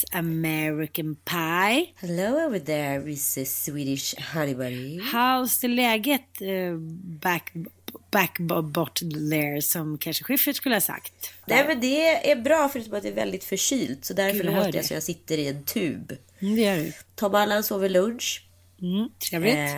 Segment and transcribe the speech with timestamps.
[0.00, 1.92] Miss American Pie.
[2.00, 5.00] Hello over there, Mrs Swedish Honey Bunny.
[5.12, 6.76] How's the läget uh,
[7.20, 7.52] back,
[8.10, 8.38] back
[8.72, 11.30] bort there, som kanske Schyffert skulle ha sagt?
[11.46, 14.04] Nej men det är bra förutom att det är väldigt förkylt.
[14.04, 14.78] Så därför Gud, låter det.
[14.78, 16.12] jag så jag sitter i en tub.
[16.40, 16.92] Mm, det gör du.
[17.14, 18.44] Tom Allan sover lunch.
[18.82, 19.54] Mm, trevligt.
[19.56, 19.74] Eh,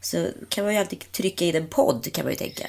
[0.00, 2.66] så kan man ju alltid trycka in en podd kan man ju tänka.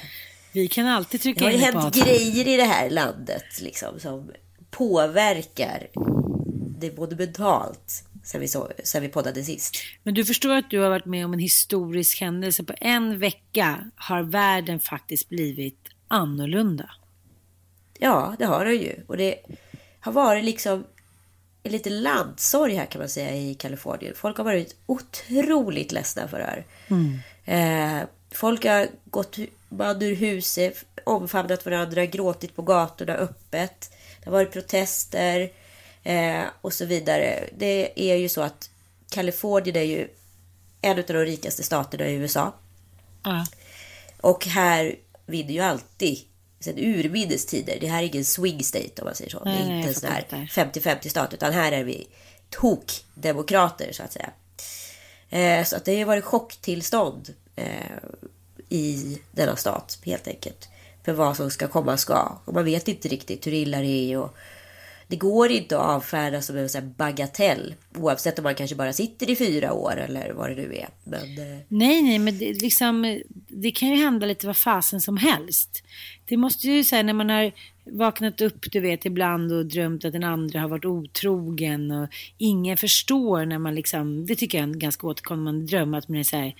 [0.52, 2.90] Vi kan alltid Det trycka har ju in ett hänt par- grejer i det här
[2.90, 4.30] landet liksom som
[4.70, 5.86] påverkar
[6.78, 9.76] det både mentalt sen vi, så, sen vi poddade sist.
[10.02, 12.64] Men du förstår att du har varit med om en historisk händelse.
[12.64, 16.90] På en vecka har världen faktiskt blivit annorlunda.
[17.98, 18.94] Ja, det har den ju.
[19.06, 19.38] Och det
[20.00, 20.84] har varit liksom
[21.62, 24.14] en liten landsorg här kan man säga i Kalifornien.
[24.16, 26.64] Folk har varit otroligt ledsna för det här.
[27.44, 33.90] Eh, folk har gått man ur huset, omfamnat varandra, gråtit på gatorna öppet.
[34.20, 35.50] Det har varit protester
[36.06, 37.48] eh, och så vidare.
[37.58, 38.70] Det är ju så att
[39.10, 40.08] Kalifornien är ju
[40.80, 42.54] en av de rikaste staterna i USA.
[43.24, 43.46] Ja.
[44.20, 44.96] Och här
[45.26, 46.18] vinner ju alltid
[46.60, 47.78] sen urminnes tider.
[47.80, 49.42] Det här är ingen swing state om man säger så.
[49.44, 51.34] Nej, det är inte en sån här fattar 50-50 stat.
[51.34, 52.06] Utan här är vi
[52.50, 54.30] tok-demokrater så att säga.
[55.30, 57.96] Eh, så att det har varit chocktillstånd eh,
[58.68, 60.68] i denna stat helt enkelt.
[61.04, 62.38] För vad som ska komma ska.
[62.44, 64.18] Och man vet inte riktigt hur illa det är.
[64.18, 64.36] Och
[65.08, 67.74] det går inte att avfärda som en sån bagatell.
[67.98, 70.88] Oavsett om man kanske bara sitter i fyra år eller vad det nu är.
[71.04, 75.16] Men, eh, Nej, nej, men det, liksom, det kan ju hända lite vad fasen som
[75.16, 75.82] helst.
[76.24, 77.52] Det måste ju säga när man har
[77.90, 82.08] vaknat upp, du vet, ibland och drömt att den andra har varit otrogen och
[82.38, 86.18] ingen förstår när man liksom, det tycker jag är en ganska återkommande dröm, att man
[86.18, 86.54] är så här,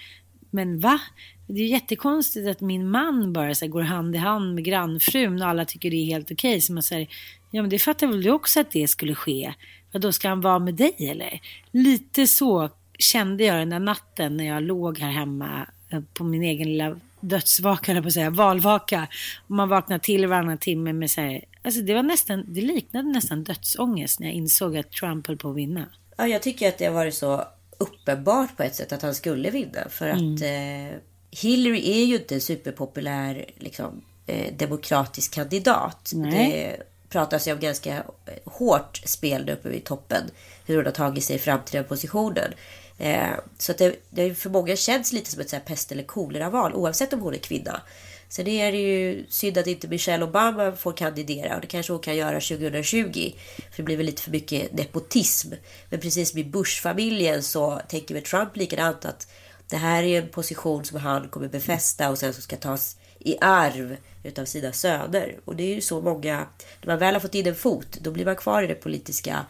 [0.56, 1.00] men va?
[1.46, 5.42] Det är jättekonstigt att min man bara så här, går hand i hand med grannfrun
[5.42, 6.60] och alla tycker det är helt okej.
[6.60, 7.08] Så man säger,
[7.50, 9.54] ja men det fattar väl du också att det skulle ske.
[9.92, 11.40] Vad då ska han vara med dig eller?
[11.70, 16.42] Lite så kände jag den där natten när jag låg här hemma eh, på min
[16.42, 19.06] egen lilla dödsvaka, eller på att säga, valvaka.
[19.44, 23.08] Och man vaknar till varannan timme med så här, alltså det var nästan, det liknade
[23.08, 25.86] nästan dödsångest när jag insåg att Trump höll på att vinna.
[26.16, 27.44] Ja, jag tycker att det har varit så
[27.78, 29.88] uppenbart på ett sätt att han skulle vinna.
[29.88, 30.98] För att eh,
[31.30, 36.12] Hillary är ju inte en superpopulär liksom, eh, demokratisk kandidat.
[36.14, 36.30] Nej.
[36.32, 38.02] Det pratas ju om ganska eh,
[38.44, 40.22] hårt spel där uppe vid toppen.
[40.66, 42.52] Hur hon har tagit sig fram till den positionen.
[42.98, 46.02] Eh, så att det, det för många känts lite som ett så här pest eller
[46.02, 47.80] kolera-val oavsett om hon är kvinna.
[48.28, 52.02] Sen är det ju synd att inte Michelle Obama får kandidera och det kanske hon
[52.02, 53.32] kan göra 2020.
[53.70, 55.52] För det blir väl lite för mycket nepotism.
[55.90, 59.28] Men precis som i Bush-familjen så tänker väl Trump likadant att
[59.68, 63.36] det här är en position som han kommer befästa och sen så ska tas i
[63.40, 65.40] arv utav sina söner.
[65.44, 66.46] Och det är ju så många,
[66.80, 69.46] när man väl har fått in en fot, då blir man kvar i det politiska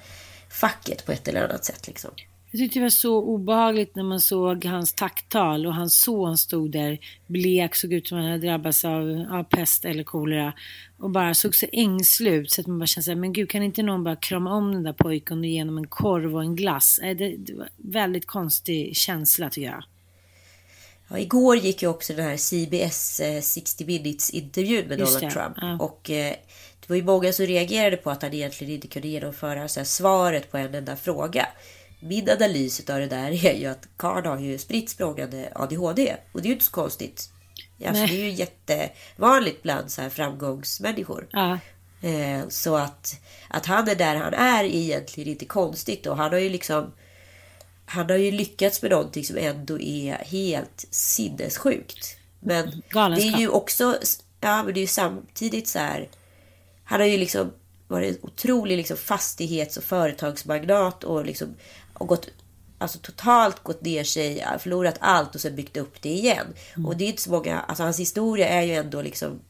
[0.48, 2.10] facket på ett eller annat sätt liksom.
[2.56, 6.70] Jag tyckte det var så obehagligt när man såg hans tacktal och hans son stod
[6.70, 10.52] där blek, såg ut som han hade drabbats av, av pest eller kolera
[10.98, 13.62] och bara såg så ängslig ut så att man bara kände såhär, men gud kan
[13.62, 16.56] inte någon bara krama om den där pojken och ge honom en korv och en
[16.56, 16.98] glass?
[17.02, 19.84] Nej, Det, det var en väldigt konstig känsla tycker jag.
[21.08, 25.56] Ja, igår gick ju också den här CBS eh, 60 minutes intervjun med Donald Trump.
[25.60, 25.78] ja.
[25.80, 26.34] Och eh,
[26.80, 29.84] det var ju många som reagerade på att han egentligen inte kunde genomföra så här,
[29.84, 31.46] svaret på en enda fråga.
[32.06, 36.16] Min analys av det där är ju att Karl har ju spritt språngande ADHD.
[36.32, 37.30] Och det är ju inte så konstigt.
[37.86, 41.28] Alltså, det är ju jättevanligt bland så här framgångsmänniskor.
[41.30, 41.58] Ja.
[42.02, 46.06] Eh, så att, att han är där han är är egentligen inte konstigt.
[46.06, 46.92] Och han har ju liksom
[47.86, 52.16] han har ju lyckats med någonting som ändå är helt sinnessjukt.
[52.40, 53.34] Men det Galenskap.
[53.34, 53.98] är ju också,
[54.40, 56.08] ja men det är ju samtidigt så här.
[56.84, 57.52] Han har ju liksom
[57.88, 61.54] varit en otrolig liksom fastighets och företagsmagnat och liksom
[61.98, 62.28] och gått
[62.78, 66.46] Alltså totalt gått ner sig, förlorat allt och sen byggt upp det igen.
[66.86, 69.40] Och det är inte så många, alltså hans historia är ju ändå liksom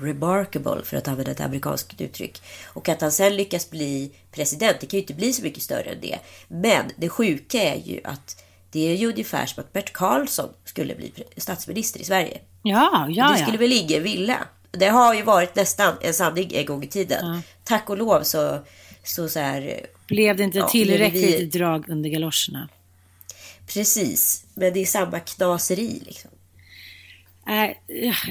[0.00, 2.42] remarkable för att använda ett amerikanskt uttryck.
[2.66, 5.90] Och att han sen lyckas bli president, det kan ju inte bli så mycket större
[5.90, 6.18] än det.
[6.48, 10.94] Men det sjuka är ju att det är ju ungefär som att Bert Karlsson skulle
[10.94, 12.40] bli statsminister i Sverige.
[12.62, 13.46] Ja, ja, det ja.
[13.46, 14.38] skulle väl ingen vilja.
[14.70, 17.42] Det har ju varit nästan en sanning en gång i tiden.
[17.64, 18.58] Tack och lov så,
[19.02, 22.68] så, så här, Blev det inte Ja, tillräckligt vi- drag under galoscherna?
[23.74, 24.46] precis.
[24.54, 26.30] Men det är samma knaseri liksom.
[27.46, 27.80] Nej,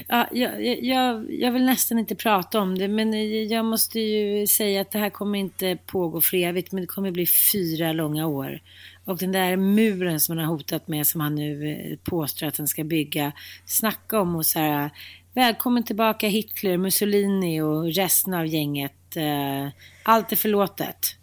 [0.08, 3.12] ja, jag, jag, jag vill nästan inte prata om det, men
[3.48, 7.10] jag måste ju säga att det här kommer inte pågå för evigt, men det kommer
[7.10, 8.60] bli fyra långa år.
[9.04, 12.56] Och den där muren som han har hotat med, som han nu eh, påstår att
[12.58, 13.32] han ska bygga,
[13.66, 14.90] snacka om och så här,
[15.34, 19.16] välkommen tillbaka Hitler, Mussolini och resten av gänget.
[19.16, 19.68] Eh,
[20.02, 21.16] Allt är förlåtet.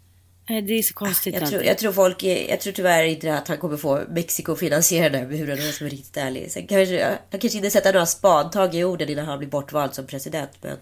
[0.52, 3.48] Nej, Det är så konstigt Jag tror, jag tror folk, jag tror tyvärr inte att
[3.48, 6.52] han kommer få Mexiko finansiera den här muren om jag ska vara riktigt ärlig.
[6.52, 10.06] Sen kanske, han kanske inte sätter några spadtag i jorden innan han blir bortvald som
[10.06, 10.50] president.
[10.60, 10.76] Men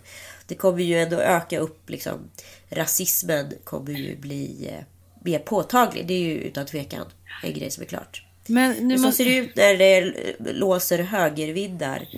[0.46, 2.30] det kommer ju ändå öka upp liksom.
[2.70, 4.84] Rasismen kommer ju bli eh,
[5.24, 6.06] mer påtaglig.
[6.06, 7.06] Det är ju utan tvekan
[7.42, 8.24] en grej som är klart.
[8.46, 9.24] Men nu så måste...
[9.24, 10.12] ser det ut när det
[10.52, 12.08] låser högervindar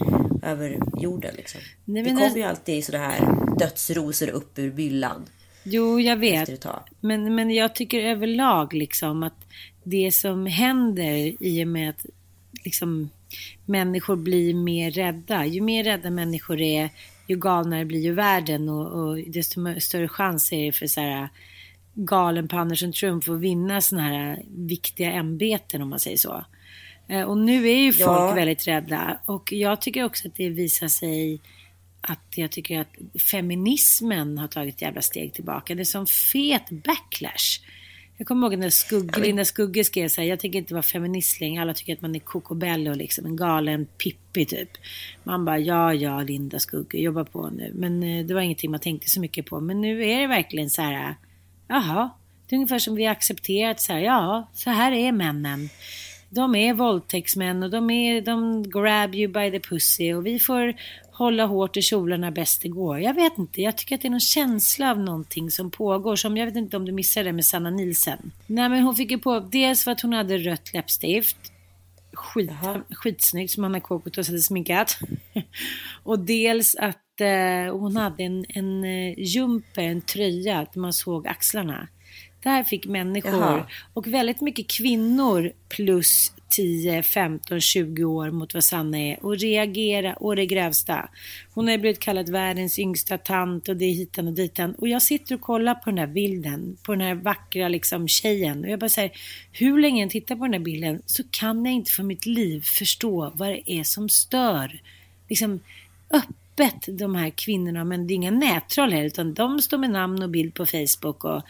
[0.43, 1.35] över jorden.
[1.37, 1.61] Liksom.
[1.85, 3.21] Nej, det kommer det- ju alltid sådana här
[3.59, 5.27] dödsrosor upp ur myllan.
[5.65, 6.49] Jo, jag vet.
[7.01, 9.47] Men, men jag tycker överlag liksom att
[9.85, 12.07] det som händer i och med att
[12.65, 13.11] liksom,
[13.67, 15.47] människor blir mer rädda.
[15.47, 16.91] Ju mer rädda människor är,
[17.27, 21.29] ju galnare blir ju världen och, och desto större chans är det för så här
[21.95, 26.45] galenpannor som Trump att vinna såna här viktiga ämbeten om man säger så.
[27.09, 28.33] Eh, Och nu är ju folk Ja.
[28.35, 31.41] väldigt rädda och jag tycker också att det visar sig
[32.03, 35.75] att jag tycker att feminismen har tagit ett jävla steg tillbaka.
[35.75, 37.61] Det är som fet backlash.
[38.17, 41.41] Jag kommer ihåg när Skugge, Linda Skugge skrev så här, jag tänker inte vara feminist
[41.41, 41.63] längre.
[41.63, 44.69] Alla tycker att man är kokobello liksom, en galen Pippi typ.
[45.25, 47.73] Man bara, ja, ja, Linda Skugge, jobba på nu.
[47.75, 49.61] Men eh, det var ingenting man tänkte så mycket på.
[49.61, 51.15] Men nu är det verkligen så här,
[51.69, 52.11] jaha,
[52.49, 55.69] det är ungefär som vi har accepterat så här, ja, så här är männen.
[56.35, 60.75] De är våldtäktsmän och de, är, de grab you by the pussy och vi får
[61.11, 63.01] hålla hårt i kjolarna bäst det går.
[63.01, 66.17] Jag vet inte, jag tycker att det är någon känsla av någonting som pågår.
[66.17, 68.33] Som jag vet inte om du missade det med Sanna Nilsen.
[68.47, 71.37] Nej men hon fick ju på, dels för att hon hade rött läppstift.
[72.13, 72.51] Skit,
[72.91, 74.99] skitsnyggt som Anna Kokotos hade sminkat.
[76.03, 81.27] och dels att eh, hon hade en, en eh, jumper, en tröja, där man såg
[81.27, 81.89] axlarna.
[82.43, 83.67] Där fick människor Jaha.
[83.95, 90.17] och väldigt mycket kvinnor plus 10, 15, 20 år mot vad Sanna är och reagera
[90.21, 91.09] å det grövsta.
[91.55, 94.75] Hon har blivit kallad världens yngsta tant och det är hitan och ditan.
[94.75, 98.65] Och jag sitter och kollar på den här bilden, på den här vackra liksom tjejen.
[98.65, 99.13] Och jag bara säger,
[99.53, 102.65] hur länge jag tittar på den här bilden så kan jag inte för mitt liv
[102.65, 104.81] förstå vad det är som stör.
[105.29, 105.61] Liksom
[106.11, 110.23] öppet de här kvinnorna, men det är inga nättroll heller, utan de står med namn
[110.23, 111.43] och bild på Facebook och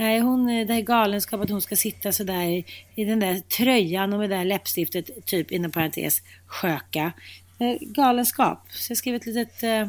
[0.00, 2.64] Nej, hon, det här galenskap att hon ska sitta så där i,
[2.94, 7.12] i den där tröjan och med det där läppstiftet, typ inom parentes, sköka.
[7.58, 8.58] Eh, galenskap.
[8.70, 9.88] Så jag skrev ett litet eh,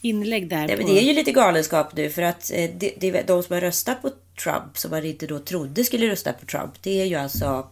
[0.00, 0.66] inlägg där.
[0.66, 0.82] Nej, på...
[0.82, 3.54] men det är ju lite galenskap nu för att eh, det, det, är de som
[3.54, 4.10] har röstat på
[4.42, 6.72] Trump som man inte då trodde skulle rösta på Trump.
[6.82, 7.68] Det är ju alltså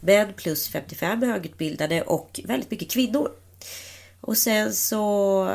[0.00, 3.30] män plus 55 högutbildade och väldigt mycket kvinnor.
[4.20, 5.50] Och sen så,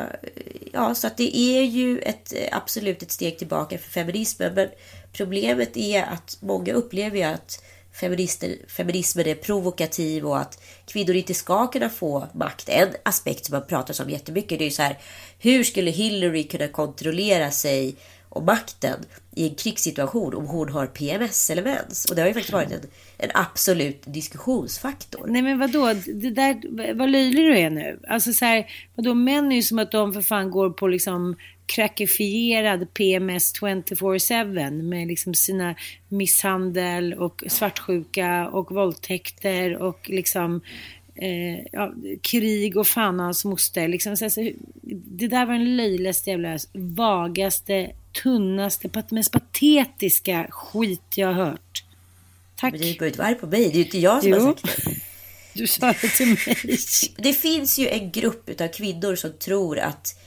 [0.74, 4.53] ja så att det är ju ett, eh, absolut ett steg tillbaka för feminismen.
[4.53, 4.70] Men
[5.13, 11.34] problemet är att många upplever ju att feminister, feminismen är provokativ och att kvinnor inte
[11.34, 12.70] ska kunna få makt.
[12.70, 14.98] En aspekt som man pratar om jättemycket det är ju så här,
[15.39, 17.96] hur skulle Hillary kunna kontrollera sig
[18.29, 19.00] och makten
[19.36, 22.05] i en krigssituation om hon har PMS eller mens?
[22.05, 22.82] Och det har ju faktiskt varit en,
[23.17, 25.25] en absolut diskussionsfaktor.
[25.27, 28.00] Nej men vadå, det där, vad löjlig du är nu.
[28.08, 28.65] Alltså så här,
[28.96, 34.82] vadå, män är ju som att de för fan går på liksom krackifierad PMS 24-7
[34.82, 35.75] med liksom sina
[36.08, 40.62] misshandel och svartsjuka och våldtäkter och liksom
[41.15, 43.88] eh, ja, krig och fan och hans moster.
[43.88, 44.51] Liksom, så, så,
[45.05, 47.91] det där var den löjligaste jävla vagaste,
[48.24, 51.84] tunnaste, mest patetiska skit jag har hört.
[52.55, 52.72] Tack.
[52.72, 53.63] Men du inte vara arg på mig.
[53.63, 54.39] Det är ju inte jag som Jo.
[54.39, 54.91] har sagt det.
[55.55, 56.79] Du sa det till mig.
[57.17, 60.20] Det finns ju en grupp utav kvinnor som tror att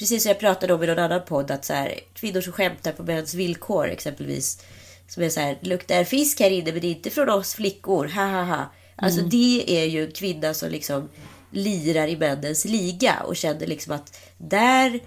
[0.00, 2.92] Precis som jag pratade om i någon annan podd att så här, kvinnor som skämtar
[2.92, 4.62] på mäns villkor exempelvis.
[5.08, 8.08] Som är så här, luktar fisk här inne men det är inte från oss flickor.
[8.08, 8.72] Ha ha ha.
[8.96, 11.08] Alltså det är ju en kvinna som liksom
[11.50, 15.00] lirar i männens liga och känner liksom att där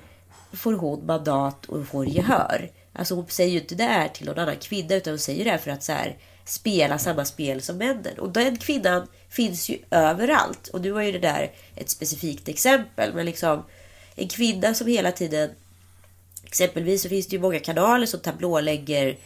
[0.54, 2.72] får hon mandat och får gehör.
[2.94, 5.52] Alltså hon säger ju inte det här till någon annan kvinna utan hon säger det
[5.52, 8.20] här för att så här, spela samma spel som männen.
[8.20, 10.68] Och den kvinnan finns ju överallt.
[10.68, 13.14] Och nu var ju det där ett specifikt exempel.
[13.14, 13.64] Men liksom
[14.16, 15.50] en kvinna som hela tiden
[16.54, 19.18] Exempelvis så finns det ju många kanaler som tablålägger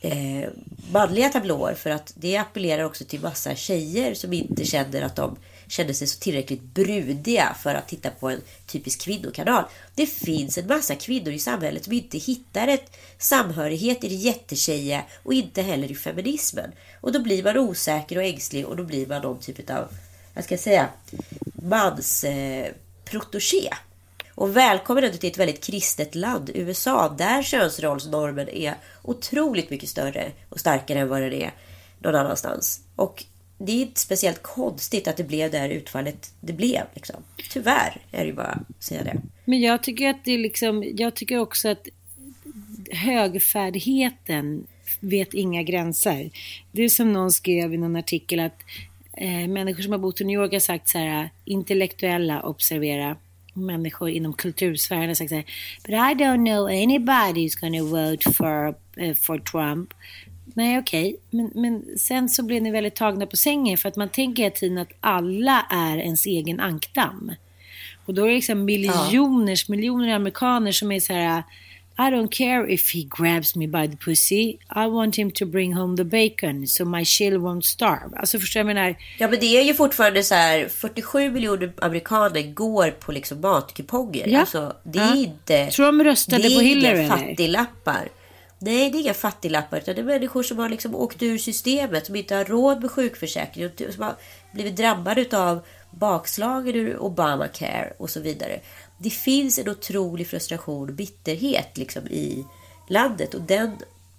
[0.00, 0.48] eh,
[0.92, 5.36] manliga tablåer för att det appellerar också till massa tjejer som inte känner att de
[5.68, 9.64] känner sig så tillräckligt brudiga för att titta på en typisk kvinnokanal.
[9.94, 15.02] Det finns en massa kvinnor i samhället som inte hittar ett samhörighet i det jättetjejiga
[15.22, 16.72] och inte heller i feminismen.
[17.00, 19.88] Och då blir man osäker och ängslig och då blir man någon typ av,
[20.34, 20.88] vad ska jag säga,
[21.62, 22.72] mans eh.
[24.34, 30.32] Och välkommen ändå till ett väldigt kristet land, USA, där könsrollsnormen är otroligt mycket större
[30.48, 31.50] och starkare än vad den är
[31.98, 32.80] någon annanstans.
[32.96, 33.24] Och
[33.58, 36.82] det är inte speciellt konstigt att det blev det här utfallet det blev.
[36.94, 37.16] Liksom.
[37.50, 39.20] Tyvärr är det ju bara att säga det.
[39.44, 41.88] Men jag tycker att det är liksom, jag tycker också att
[42.90, 44.66] högfärdigheten
[45.00, 46.30] vet inga gränser.
[46.72, 48.58] Det är som någon skrev i någon artikel att
[49.12, 53.16] eh, människor som har bott i New York har sagt så här, intellektuella, observera,
[53.52, 55.44] människor inom kultursfären har sagt så här,
[55.82, 59.94] but I don't know anybody who's gonna vote for, eh, for Trump.
[60.54, 61.16] Nej, okej.
[61.30, 64.54] Men, men sen så blir ni väldigt tagna på sängen för att man tänker hela
[64.54, 67.32] tiden att alla är ens egen ankdamm.
[68.06, 71.42] Och då är det liksom miljoners, miljoner amerikaner som är så här
[71.98, 74.58] I don't care if he grabs me by the pussy.
[74.76, 78.16] I want him to bring home the bacon so my chill won't starve.
[78.16, 78.94] Alltså förstår jag menar?
[79.18, 84.28] Ja men det är ju fortfarande så här 47 miljoner amerikaner går på liksom matkuponger.
[84.28, 84.40] Ja.
[84.40, 85.16] Alltså det är Ja.
[85.16, 85.66] inte...
[85.66, 87.26] Tror de röstade det är på Hillary, inga eller?
[87.26, 88.08] fattiglappar.
[88.58, 92.06] Nej det är inga fattiglappar utan det är människor som har liksom åkt ur systemet.
[92.06, 93.66] Som inte har råd med sjukförsäkring.
[93.66, 94.14] och Som har
[94.52, 98.60] blivit drabbade av bakslagen ur Obamacare och så vidare.
[99.02, 102.44] Det finns en otrolig frustration och bitterhet liksom i
[102.88, 103.34] landet.
[103.34, 103.76] Och den,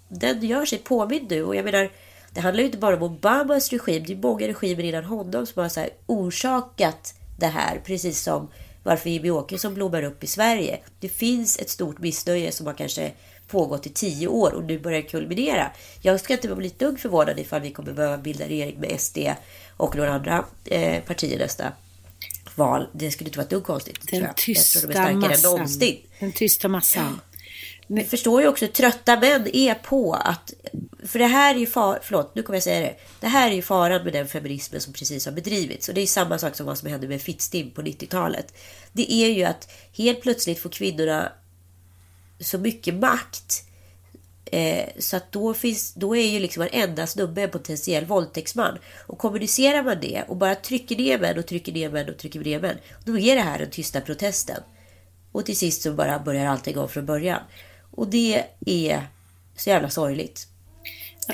[0.08, 1.44] den gör sig påmind nu.
[1.44, 1.90] Och jag menar,
[2.30, 4.04] det handlar ju inte bara om Obamas regim.
[4.06, 7.80] Det är många regimer innan honom som har så här orsakat det här.
[7.84, 8.48] Precis som
[8.82, 10.80] varför Jimmy Åkesson blommar upp i Sverige.
[11.00, 13.12] Det finns ett stort missnöje som har kanske
[13.48, 15.70] pågått i tio år och nu börjar kulminera.
[16.02, 19.18] Jag ska inte bli ett dugg förvånad ifall vi kommer behöva bilda regering med SD
[19.76, 21.72] och några andra eh, partier nästa
[22.54, 22.88] val.
[22.92, 23.98] Det skulle inte vara ett dugg konstigt.
[24.10, 24.28] Den jag.
[24.28, 25.52] Jag tror de är tysta starkare än massan.
[25.52, 25.96] någonsin.
[26.20, 27.20] Den tysta massan.
[27.86, 30.54] Jag förstår ju också trötta män är på att...
[31.06, 32.94] För det här är ju far, Förlåt, nu kommer jag säga det.
[33.20, 35.88] Det här är ju faran med den feminismen som precis har bedrivits.
[35.88, 38.54] Och det är samma sak som vad som hände med Fittstim på 90-talet.
[38.92, 41.32] Det är ju att helt plötsligt får kvinnorna
[42.40, 43.64] så mycket makt.
[44.54, 48.78] Eh, så att då, finns, då är ju liksom varenda snubbe en potentiell våldtäktsman.
[49.06, 52.40] Och kommunicerar man det och bara trycker ner män och trycker ner män och trycker
[52.40, 52.78] ner män.
[53.04, 54.62] Då är det här den tysta protesten.
[55.32, 57.40] Och till sist så bara börjar allting om från början.
[57.90, 59.06] Och det är
[59.56, 60.46] så jävla sorgligt.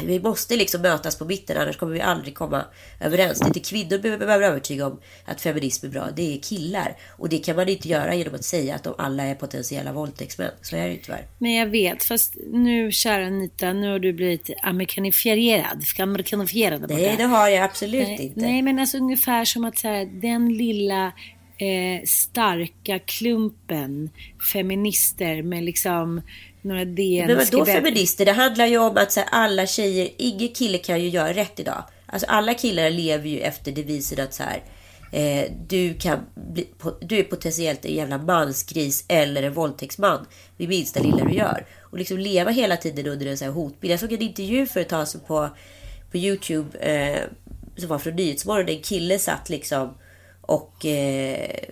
[0.02, 2.64] Vi måste liksom mötas på mitten annars kommer vi aldrig komma
[3.00, 3.38] överens.
[3.38, 6.08] Det är inte kvinnor vi behöver övertyga om att feminism är bra.
[6.16, 6.96] Det är killar.
[7.18, 10.50] Och det kan man inte göra genom att säga att de alla är potentiella våldtäktsmän.
[10.62, 11.26] Så är det ju tyvärr.
[11.38, 15.84] Men jag vet, fast nu kära Anita, nu har du blivit amerikanifierad.
[15.98, 16.86] Amerikanifierad.
[16.88, 18.40] Nej, det har jag absolut Nej, inte.
[18.40, 21.12] nej, men alltså ungefär som att så här, den lilla
[21.60, 24.10] eh, starka klumpen
[24.52, 26.22] feminister med liksom
[26.62, 28.24] några DN Men vadå feminister?
[28.24, 31.60] Det handlar ju om att så här, alla tjejer, ingen kille kan ju göra rätt
[31.60, 31.84] idag.
[32.06, 34.62] Alltså alla killar lever ju efter devisen att så här,
[35.12, 40.26] eh, du, kan bli, po- du är potentiellt en jävla mansgris eller en våldtäktsman
[40.56, 41.66] vid minsta lilla du gör.
[41.80, 43.92] Och liksom leva hela tiden under en så här hotbild.
[43.92, 45.48] Jag såg en intervju för ett tag sedan på,
[46.10, 47.20] på Youtube eh,
[47.76, 48.68] som var från Nyhetsmorgon.
[48.68, 49.94] En kille satt liksom
[50.40, 51.64] och eh,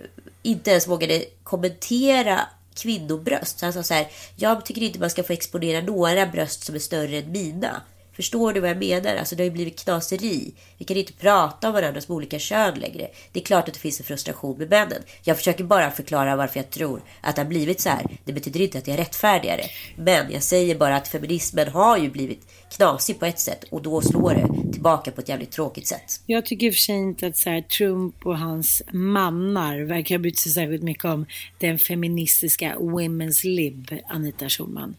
[0.43, 2.39] inte ens vågade kommentera
[2.81, 3.59] kvinnobröst.
[3.59, 6.75] Så han sa så här, jag tycker inte man ska få exponera några bröst som
[6.75, 7.81] är större än mina.
[8.19, 9.15] Förstår du vad jag menar?
[9.15, 10.53] Alltså det har ju blivit knaseri.
[10.77, 13.07] Vi kan inte prata om varandra som olika kön längre.
[13.31, 15.01] Det är klart att det finns en frustration med männen.
[15.23, 18.17] Jag försöker bara förklara varför jag tror att det har blivit så här.
[18.25, 19.61] Det betyder inte att jag är rättfärdigare.
[19.95, 22.47] Men jag säger bara att feminismen har ju blivit
[22.77, 26.21] knasig på ett sätt och då slår det tillbaka på ett jävligt tråkigt sätt.
[26.25, 30.15] Jag tycker i och för sig inte att så här, Trump och hans mannar verkar
[30.15, 31.25] ha brytt sig särskilt mycket om
[31.57, 34.95] den feministiska Women's Lib, Anita Schulman.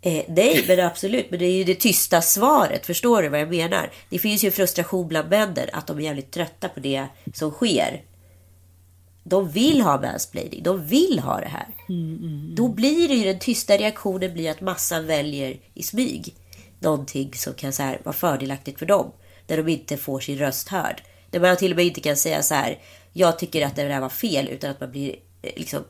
[0.00, 1.30] Eh, nej, men absolut.
[1.30, 2.86] Men det är ju det tysta svaret.
[2.86, 3.90] Förstår du vad jag menar?
[4.08, 7.50] Det finns ju en frustration bland männen att de är jävligt trötta på det som
[7.50, 8.02] sker.
[9.24, 10.62] De vill ha mansplaining.
[10.62, 11.66] De vill ha det här.
[12.54, 16.34] Då blir det ju den tysta reaktionen blir att massan väljer i smyg.
[16.78, 19.12] Någonting som kan så här, vara fördelaktigt för dem.
[19.46, 21.02] När de inte får sin röst hörd.
[21.30, 22.78] När man till och med inte kan säga så här.
[23.12, 24.48] Jag tycker att det där var fel.
[24.48, 25.84] Utan att man blir eh, liksom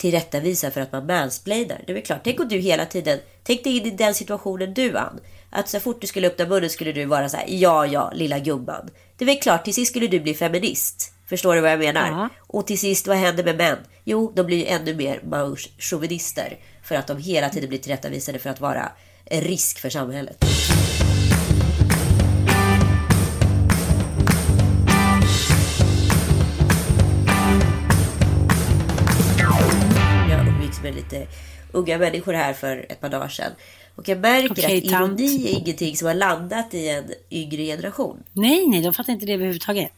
[0.00, 1.80] tillrättavisad för att man mansplainar.
[1.86, 2.20] Det är klart.
[2.24, 3.18] Tänk om du hela tiden.
[3.42, 5.20] Tänk dig in i den situationen du Ann.
[5.50, 7.46] Att så fort du skulle öppna munnen skulle du vara så här.
[7.48, 8.90] Ja, ja, lilla gumman.
[9.16, 9.64] Det är väl klart.
[9.64, 11.12] Till sist skulle du bli feminist.
[11.28, 12.08] Förstår du vad jag menar?
[12.08, 12.28] Ja.
[12.38, 13.78] Och till sist, vad händer med män?
[14.04, 16.58] Jo, de blir ju ännu mer manschauvinister.
[16.82, 18.92] För att de hela tiden blir tillrättavisade för att vara
[19.24, 20.44] en risk för samhället.
[30.90, 31.26] Med lite
[31.72, 33.52] unga människor här för ett par dagar sedan.
[33.94, 35.20] Och jag märker Okej, att tant.
[35.20, 38.22] ironi är ingenting som har landat i en yngre generation.
[38.32, 39.92] Nej, nej, de fattar inte det överhuvudtaget.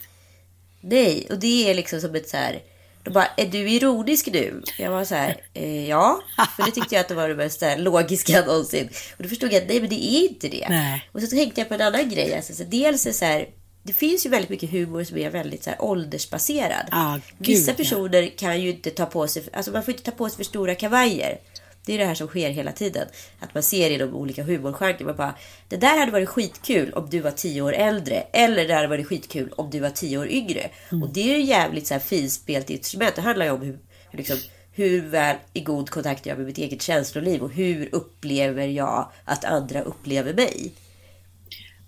[0.81, 2.63] Nej, och det är liksom som ett så här...
[3.05, 4.63] De bara, är du ironisk nu?
[4.79, 6.23] Jag var så här, eh, ja.
[6.57, 8.89] För det tyckte jag att det var det mest här, logiska någonsin.
[9.17, 10.67] Och då förstod jag att nej, men det är inte det.
[10.69, 11.09] Nej.
[11.13, 12.35] Och så tänkte jag på en annan grej.
[12.37, 13.47] Alltså, så dels är så här,
[13.83, 16.87] det finns ju väldigt mycket humor som är väldigt så här, åldersbaserad.
[16.91, 17.77] Ah, gud, Vissa ja.
[17.77, 20.45] personer kan ju inte ta på sig, alltså man får inte ta på sig för
[20.45, 21.39] stora kavajer.
[21.85, 23.09] Det är det här som sker hela tiden.
[23.41, 25.05] Att man ser i de olika humorgenrer.
[25.05, 25.35] Man bara,
[25.69, 28.25] det där hade varit skitkul om du var tio år äldre.
[28.33, 30.71] Eller det hade varit skitkul om du var tio år yngre.
[30.93, 31.03] Mm.
[31.03, 33.15] Och det är ju jävligt så här finspelt instrument.
[33.15, 33.79] Det handlar ju om hur,
[34.11, 34.39] hur, liksom,
[34.73, 37.43] hur väl i god kontakt jag är med mitt eget känsloliv.
[37.43, 40.73] Och hur upplever jag att andra upplever mig.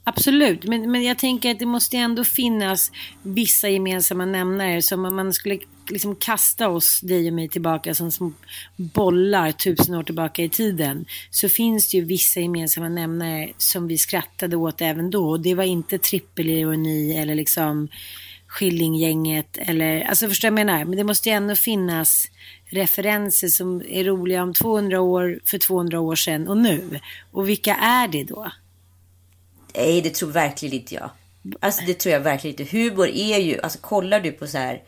[0.05, 2.93] Absolut, men, men jag tänker att det måste ändå finnas
[3.23, 5.59] vissa gemensamma nämnare som om man skulle
[5.89, 8.33] liksom kasta oss, dig och mig tillbaka som små
[8.77, 11.05] bollar tusen år tillbaka i tiden.
[11.31, 15.29] Så finns det ju vissa gemensamma nämnare som vi skrattade åt även då.
[15.29, 17.89] Och det var inte trippelironi eller liksom
[18.47, 20.85] Skillinggänget eller, alltså förstår jag jag menar?
[20.85, 22.29] Men det måste ju ändå finnas
[22.67, 27.01] referenser som är roliga om 200 år, för 200 år sedan och nu.
[27.33, 28.53] Och vilka är det då?
[29.77, 31.11] Nej, det tror verkligen inte jag.
[31.61, 32.77] Alltså det tror jag verkligen inte.
[32.77, 34.83] Humor är ju, alltså kollar du på så här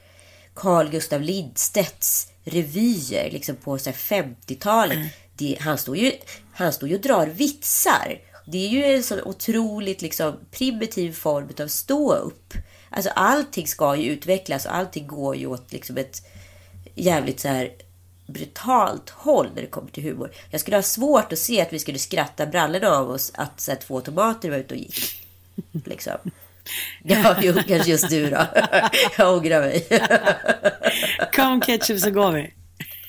[0.55, 4.99] Carl Gustav Lindstedts revyer liksom på så här 50-talet.
[5.37, 6.13] Det, han, står ju,
[6.53, 8.21] han står ju och drar vitsar.
[8.47, 12.55] Det är ju en sån otroligt liksom primitiv form av stå upp.
[12.91, 16.27] Alltså allting ska ju utvecklas och allting går ju åt liksom ett
[16.95, 17.71] jävligt så här
[18.27, 20.31] brutalt håll när det kommer till humor.
[20.51, 23.71] Jag skulle ha svårt att se att vi skulle skratta brallorna av oss att så
[23.71, 25.23] här, två tomater var ute och gick.
[25.85, 26.13] Liksom.
[27.03, 28.47] Ja, jo, kanske just du då.
[29.19, 29.87] Jag ångrar mig.
[31.33, 32.53] Kom ketchup så går vi.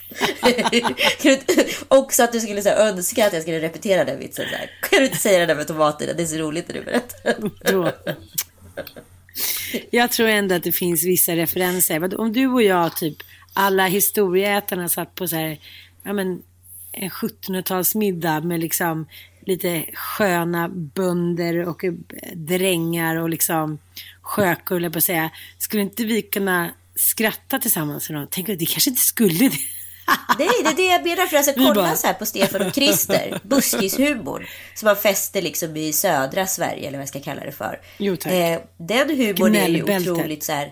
[1.87, 4.45] Också att du skulle så här, önska att jag skulle repetera den vitsen.
[4.49, 4.71] Så här.
[4.89, 6.13] Kan du inte säga det där med tomaterna?
[6.13, 7.35] Det är så roligt när du berättar.
[9.91, 12.19] Jag tror ändå att det finns vissa referenser.
[12.19, 13.17] Om du och jag, typ
[13.57, 15.59] alla historieätarna satt på så här,
[16.03, 16.41] ja men
[16.91, 19.05] en 1700-talsmiddag med liksom
[19.45, 21.93] lite sköna bönder och eh,
[22.33, 23.77] drängar och liksom
[24.85, 25.29] jag på att säga.
[25.57, 28.09] Skulle inte vi kunna skratta tillsammans?
[28.09, 28.27] med någon?
[28.31, 29.57] Tänk det kanske inte skulle det.
[30.39, 31.25] Nej, det är det jag menar.
[31.27, 33.39] För alltså, Vi kolla bara- så här på Stefan och Krister.
[33.43, 34.49] Buskishumor.
[34.75, 37.79] Som man fäster liksom i södra Sverige, eller vad jag ska kalla det för.
[37.97, 38.33] Jo, tack.
[38.33, 40.71] Eh, den humorn är ju otroligt så här...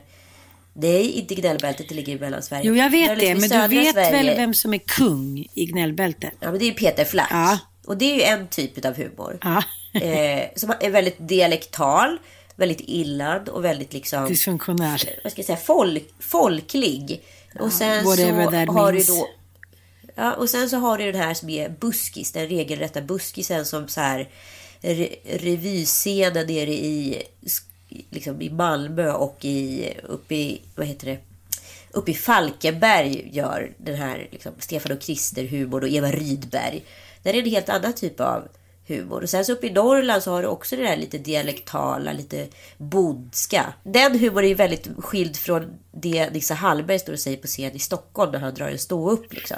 [0.77, 2.63] Nej, inte gnällbältet, det ligger i Mellansverige.
[2.65, 5.47] Jo, jag vet det, liksom i men du vet Sverige- väl vem som är kung
[5.53, 6.33] i gnällbältet?
[6.39, 7.29] Ja, men det är Peter Flack.
[7.31, 7.59] Ja.
[7.85, 9.38] Och det är ju en typ av humor.
[9.41, 9.63] Ja.
[10.01, 12.17] eh, som är väldigt dialektal,
[12.55, 14.27] väldigt illad och väldigt liksom...
[14.27, 14.99] Dysfunktionell.
[15.23, 17.21] vad ska jag säga, folk, folklig.
[17.59, 19.07] och sen så har means.
[19.07, 19.27] du då...
[20.15, 23.88] Ja, och sen så har du den här som är buskis, den regelrätta buskisen som
[23.88, 24.29] så här
[24.81, 27.23] re, revyscenen nere i,
[28.10, 31.17] liksom i Malmö och i, uppe i, vad heter det,
[31.91, 36.84] uppe i Falkenberg gör den här liksom, Stefan och Krister humor och Eva Rydberg.
[37.23, 38.47] Där är det en helt annan typ av
[38.88, 39.23] humor.
[39.23, 42.47] Och sen så uppe i Norrland så har du också det där lite dialektala, lite
[42.77, 43.73] bondska.
[43.84, 47.75] Den humorn är ju väldigt skild från det Nisse Hallberg står och säger på scen
[47.75, 49.58] i Stockholm när han drar en stå upp liksom.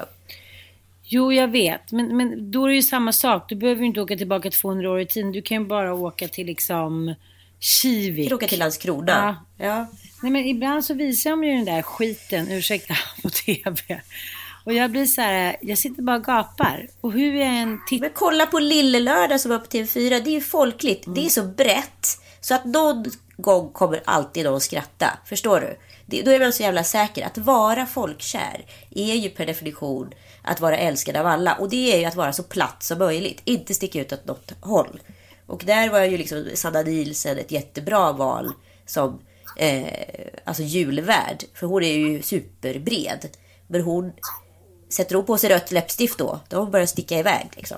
[1.04, 1.92] Jo, jag vet.
[1.92, 3.50] Men, men då är det ju samma sak.
[3.50, 5.32] Du behöver ju inte åka tillbaka 200 år i tiden.
[5.32, 7.16] Du kan ju bara åka till liksom
[7.60, 8.34] Kivik.
[8.34, 9.38] Åka till Landskrona.
[9.58, 9.66] Ja.
[9.66, 9.88] ja.
[10.22, 12.94] Nej, men ibland så visar de ju den där skiten, ursäkta,
[13.24, 14.02] på TV.
[14.64, 16.88] Och jag blir så här, jag sitter bara och gapar.
[17.02, 18.02] Och hur jag än tittar...
[18.02, 20.10] Men kolla på Lille Lördag som var på TV4.
[20.10, 21.04] Det är ju folkligt.
[21.08, 22.08] Det är så brett.
[22.42, 23.06] Så att någon
[23.38, 25.20] gång kommer alltid någon skratta.
[25.26, 25.78] Förstår du?
[26.06, 27.26] Det, då är man så jävla säker.
[27.26, 31.56] Att vara folkkär är ju per definition att vara älskad av alla.
[31.56, 33.42] Och det är ju att vara så platt som möjligt.
[33.44, 35.00] Inte sticka ut åt något håll.
[35.48, 38.54] Och där var ju liksom Sanna Nielsen ett jättebra val
[38.86, 39.20] som
[39.58, 39.88] eh,
[40.44, 41.44] alltså julvärd.
[41.54, 43.28] För hon är ju superbred.
[43.68, 44.12] Men hon
[44.90, 47.78] sätter hon på sig rött läppstift då, då har hon börjat sticka iväg liksom.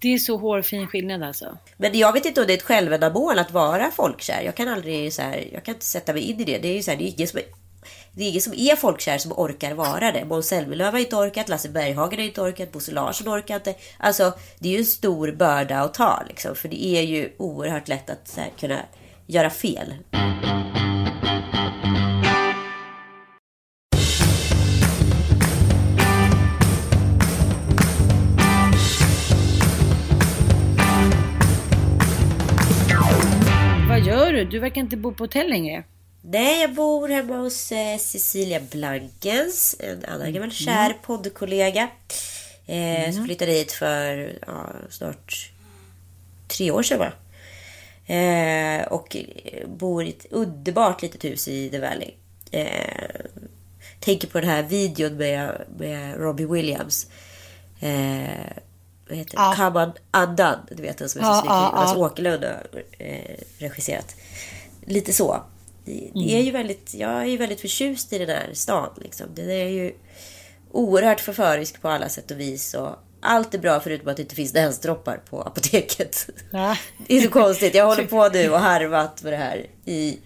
[0.00, 1.58] Det är så hårfin skillnad alltså.
[1.76, 4.42] Men jag vet inte om det är ett självändamål att vara folkkär.
[4.42, 6.58] Jag kan aldrig så här, jag kan inte sätta mig in i det.
[6.58, 7.40] Det är ju så här, det är ingen som
[8.14, 10.24] det är ingen som är folkkär som orkar vara det.
[10.24, 13.74] Måns Zelmerlöw har inte orkat, Lasse Berghagen har inte orkat, Bosse Larsson orkar inte.
[13.98, 16.54] Alltså, det är ju en stor börda att ta liksom.
[16.54, 18.78] För det är ju oerhört lätt att så här, kunna
[19.26, 19.94] göra fel.
[33.88, 34.44] Vad gör du?
[34.44, 35.84] Du verkar inte bo på hotell längre.
[36.22, 41.88] Nej, jag bor hemma hos eh, Cecilia Blankens, en annan gammal kär poddkollega.
[42.66, 45.50] Eh, Som flyttade hit för ja, snart
[46.48, 47.12] tre år sedan bara.
[48.16, 49.16] Eh, och
[49.66, 52.10] bor i ett underbart litet hus i The Valley.
[52.50, 53.20] Eh,
[54.00, 57.06] tänker på den här videon med, med Robbie Williams.
[57.80, 58.52] Eh,
[59.08, 59.42] vad heter det?
[59.42, 59.54] Ja.
[59.56, 60.58] Come on Undone.
[60.70, 61.50] Du vet den som är så Ja, snygg.
[61.50, 61.98] ja, Jonas ja.
[62.06, 62.66] Åkerlund har
[62.98, 64.14] eh, regisserat.
[64.86, 65.42] Lite så.
[65.84, 66.28] Det, det Mm.
[66.38, 68.88] är ju väldigt, jag är ju väldigt förtjust i den här stan.
[69.02, 69.26] Liksom.
[69.34, 69.92] Den är ju
[70.72, 72.74] oerhört förförisk på alla sätt och vis.
[72.74, 72.90] Och
[73.20, 76.26] allt är bra förutom att det inte finns näsdroppar på apoteket.
[76.52, 76.76] Ja.
[77.06, 77.74] Det är så konstigt.
[77.74, 80.18] Jag håller på nu och harvat med det här i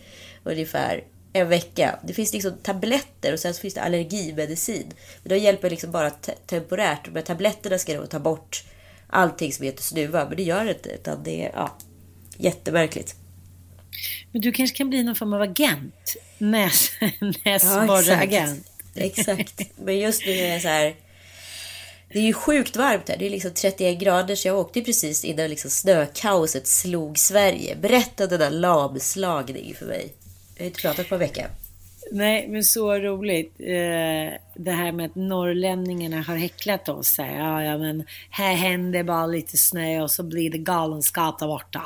[0.44, 1.98] ungefär en vecka.
[2.06, 4.92] Det finns liksom tabletter och sen finns det allergimedicin.
[5.22, 7.04] Men de hjälper liksom bara te- temporärt.
[7.04, 8.64] De här tabletterna ska då ta bort
[9.10, 10.24] allting som heter snuva.
[10.28, 10.88] Men det gör det inte.
[10.88, 11.76] Utan det är ja,
[12.36, 13.14] jättemärkligt.
[14.32, 16.16] Men du kanske kan bli någon form av agent?
[16.38, 18.66] Näs, Ja, näsborreagent.
[18.94, 19.60] Exakt.
[19.76, 20.94] Men just nu är det så här.
[22.12, 23.16] Det är ju sjukt varmt här.
[23.16, 24.34] Det är liksom 31 grader.
[24.34, 27.76] Så jag åkte precis innan liksom snökaoset slog Sverige.
[27.76, 30.12] Berätta den där lamslagning för mig.
[30.56, 31.46] Jag har inte pratat på en vecka.
[32.12, 33.60] Nej, men så roligt.
[33.60, 37.18] Eh, det här med att norrlänningarna har häcklat oss.
[37.18, 41.46] Här, ja, ja, men här händer bara lite snö och så blir det galenskap där
[41.46, 41.82] borta.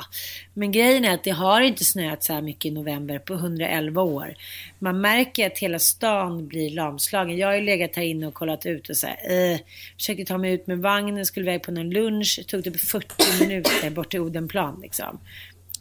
[0.53, 4.01] Men grejen är att det har inte snöat så här mycket i november på 111
[4.01, 4.35] år.
[4.79, 7.37] Man märker att hela stan blir lamslagen.
[7.37, 9.59] Jag har ju legat här inne och kollat ut och så här, eh,
[9.97, 12.35] försökte ta mig ut med vagnen, skulle iväg på någon lunch.
[12.37, 15.19] Det tog typ 40 minuter bort till Odenplan liksom.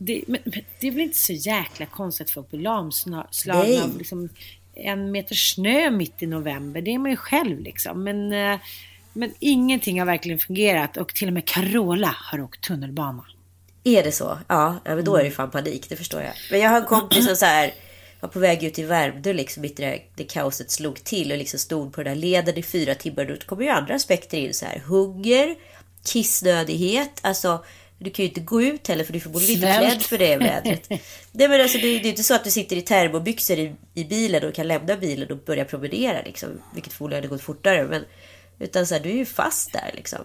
[0.02, 3.98] Det, men, men det är väl inte så jäkla konstigt att folk blir lamslagna av
[3.98, 4.28] liksom
[4.74, 6.80] en meter snö mitt i november.
[6.80, 8.04] Det är man ju själv liksom.
[8.04, 8.60] Men, eh,
[9.12, 13.24] men ingenting har verkligen fungerat och till och med Carola har åkt tunnelbana.
[13.84, 14.38] Är det så?
[14.48, 15.88] Ja, men då är det fan panik.
[15.88, 16.32] Det förstår jag.
[16.50, 17.74] Men jag har en kompis som så här
[18.20, 21.58] var på väg ut i Värmdö liksom mitt här, det kaoset slog till och liksom
[21.58, 23.24] stod på den där leden i fyra timmar.
[23.24, 24.82] Då kommer ju andra aspekter in så här.
[24.86, 25.56] Hunger,
[26.04, 27.64] kissnödighet, alltså
[28.02, 30.88] du kan ju inte gå ut heller för du förmodligen inte klädd för det vädret.
[31.32, 33.74] Nej men alltså det är det är inte så att du sitter i termobyxor i,
[33.94, 36.48] i bilen och kan lämna bilen och börja promenera liksom.
[36.74, 37.84] Vilket förmodligen hade gått fortare.
[37.84, 38.04] Men,
[38.58, 40.18] utan så här, du är ju fast där liksom.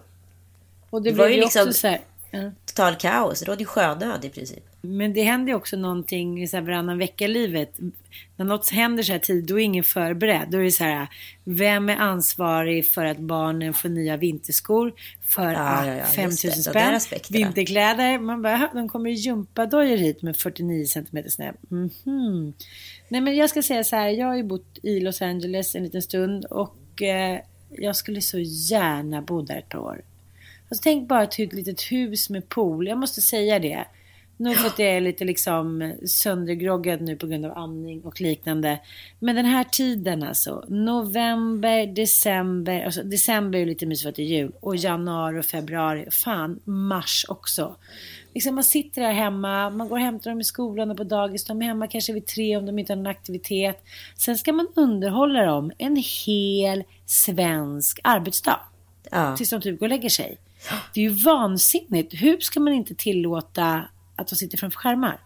[0.89, 2.51] Och det, Det var ju liksom- här, ja.
[2.65, 3.39] Total kaos.
[3.39, 4.63] Det rådde ju sjönöd i princip.
[4.87, 7.79] Men det händer ju också någonting så här varannan vecka i livet.
[8.35, 10.47] När något händer så här tid, då är ingen förberedd.
[10.49, 11.07] Då är det så här,
[11.43, 16.43] vem är ansvarig för att barnen får nya vinterskor för Ja, ja, ja, 5 just
[16.45, 16.73] 000 det.
[16.73, 17.19] De där spänn?
[17.29, 18.19] Vinterkläder.
[18.19, 21.51] Man bara, "Jaha, de kommer i gympadojor hit med 49 cm snö.
[21.69, 22.53] Mhm.
[23.09, 25.83] Nej men jag ska säga så här, jag har ju bott i Los Angeles en
[25.83, 30.01] liten stund och eh, jag skulle så gärna bo där ett par år.
[30.69, 32.87] Alltså, tänk bara ett litet hus med pool.
[32.87, 33.85] Jag måste säga det.
[34.37, 38.79] Nog för att jag är lite liksom söndergroggad nu på grund av amning och liknande.
[39.19, 40.65] Men den här tiden alltså.
[40.67, 42.85] November, december.
[42.85, 44.51] Alltså december är lite mysigt för att det är jul.
[44.59, 46.07] Och januari och februari.
[46.11, 47.75] Fan, mars också.
[48.33, 49.69] Liksom man sitter där hemma.
[49.69, 51.45] Man går och hämtar dem i skolan och på dagis.
[51.45, 53.83] De är hemma kanske vid tre om de inte har någon aktivitet.
[54.17, 58.59] Sen ska man underhålla dem en hel svensk arbetsdag
[59.11, 59.37] Ja.
[59.37, 60.37] tills de typ går och lägger sig.
[60.93, 62.13] Det är ju vansinnigt.
[62.13, 63.81] Hur ska man inte tillåta
[64.15, 65.19] att de sitter framför skärmar?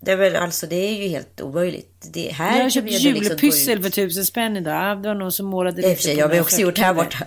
[0.00, 2.08] Nej men alltså det är ju helt omöjligt.
[2.12, 5.02] Det här Jag har köpt vi liksom julpyssel för tusen spänn idag.
[5.02, 7.26] Det var någon som målade för sig, jag har några också gjort här borta.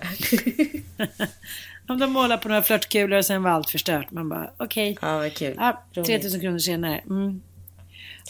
[1.88, 4.10] Om de målar på några flörtkulor och sen var allt förstört.
[4.10, 4.98] Man bara okej.
[5.02, 5.54] ja, vad kul.
[5.58, 6.06] Ja, Roligt.
[6.06, 6.98] 3000 kronor senare.
[6.98, 7.40] Mm.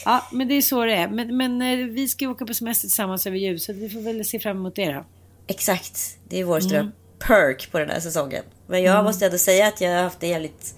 [0.05, 1.07] Ja, men det är så det är.
[1.07, 3.59] Men, men eh, vi ska ju åka på semester tillsammans över jul.
[3.59, 5.05] Så vi får väl se fram emot det då.
[5.47, 6.17] Exakt.
[6.29, 6.69] Det är vår Mm.
[6.69, 8.43] stora perk på den här säsongen.
[8.67, 10.75] Men jag måste ändå säga att jag har haft en jävligt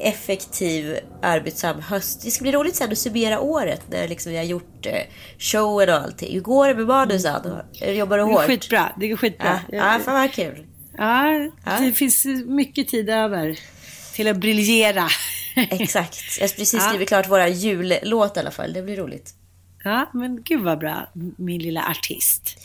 [0.00, 2.20] effektiv, arbetsam höst.
[2.24, 4.92] Det ska bli roligt sen att summera året när liksom vi har gjort eh,
[5.38, 6.32] showen och allting.
[6.34, 7.42] Hur går det med manusen?
[7.96, 8.28] Jobbar du Mm.
[8.28, 8.46] Det går hårt?
[8.46, 8.92] skitbra.
[9.00, 9.60] Det går skitbra.
[9.72, 10.66] Ja, ja, fan vad kul.
[10.98, 11.32] Ja,
[11.64, 11.78] Ja.
[11.80, 13.58] det finns mycket tid över
[14.14, 15.08] till att briljera.
[15.56, 16.18] Exakt.
[16.40, 16.80] Jag har precis Ja.
[16.88, 18.72] skrivit klart våra jullåt i alla fall.
[18.72, 19.34] Det blir roligt.
[19.84, 22.58] Ja, men gud vad bra, min lilla artist.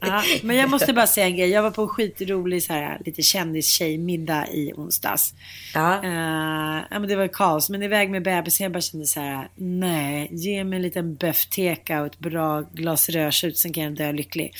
[0.00, 1.48] Ja, men jag måste bara säga en grej.
[1.48, 5.34] Jag var på en skitrolig så här, lite kändistjejmiddag i onsdags.
[5.74, 6.04] Ja.
[6.04, 8.64] Eh, ja, men det var kaos, men iväg med bebisen.
[8.64, 13.08] Jag bara kände så här, nej, ge mig en liten böfteka och ett bra glas
[13.08, 14.54] rödtjut, sen kan jag dö lycklig.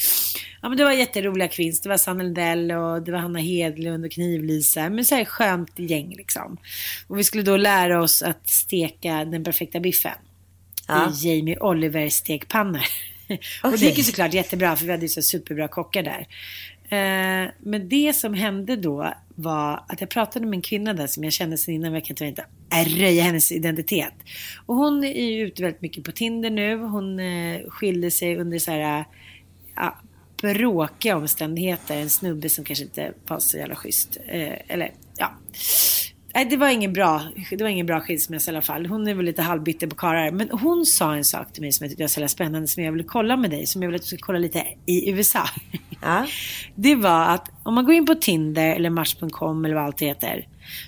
[0.62, 1.80] Ja, men det var jätteroliga kvinns.
[1.80, 4.90] Det var Sanna Lindell och det var Hanna Hedlund och Knivlisa.
[4.90, 6.56] Men så här skönt gäng liksom.
[7.06, 10.12] Och vi skulle då lära oss att steka den perfekta biffen.
[10.88, 11.10] Ja.
[11.10, 12.82] I Jamie Oliver stekpannor.
[13.62, 16.26] Och det gick ju såklart jättebra för vi hade ju så superbra kockar där.
[16.92, 21.24] Eh, men det som hände då var att jag pratade med en kvinna där som
[21.24, 22.44] jag kände sen innan, men jag kan inte
[22.86, 24.14] röja hennes identitet.
[24.66, 26.76] Och hon är ju ute väldigt mycket på Tinder nu.
[26.76, 29.04] Hon eh, skilde sig under så här,
[29.74, 29.98] ja,
[30.42, 31.96] bråkiga omständigheter.
[31.96, 34.16] En snubbe som kanske inte var så jävla schysst.
[34.26, 35.32] Eh, eller ja.
[36.34, 38.86] Nej, det var ingen bra, det var ingen bra skilsmässa i alla fall.
[38.86, 40.30] Hon är väl lite halvbitter på karlar.
[40.30, 42.68] Men hon sa en sak till mig som jag tyckte var så jävla spännande.
[42.68, 43.66] Som jag ville kolla med dig.
[43.66, 45.44] Som jag vill att du ska kolla lite i USA.
[46.02, 46.26] Ja.
[46.74, 50.06] Det var att om man går in på Tinder eller Match.com eller vad allt det
[50.06, 50.46] heter.